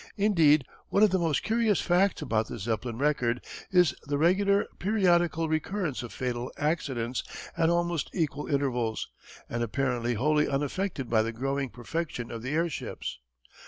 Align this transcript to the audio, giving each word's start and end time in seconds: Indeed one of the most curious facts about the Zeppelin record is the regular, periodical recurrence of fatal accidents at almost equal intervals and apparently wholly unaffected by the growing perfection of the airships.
Indeed 0.17 0.65
one 0.89 1.03
of 1.03 1.11
the 1.11 1.19
most 1.19 1.43
curious 1.43 1.79
facts 1.79 2.23
about 2.23 2.47
the 2.47 2.57
Zeppelin 2.57 2.97
record 2.97 3.45
is 3.69 3.93
the 4.07 4.17
regular, 4.17 4.65
periodical 4.79 5.47
recurrence 5.47 6.01
of 6.01 6.11
fatal 6.11 6.51
accidents 6.57 7.23
at 7.55 7.69
almost 7.69 8.09
equal 8.11 8.47
intervals 8.47 9.09
and 9.47 9.61
apparently 9.61 10.15
wholly 10.15 10.47
unaffected 10.47 11.07
by 11.07 11.21
the 11.21 11.31
growing 11.31 11.69
perfection 11.69 12.31
of 12.31 12.41
the 12.41 12.49
airships. 12.49 13.19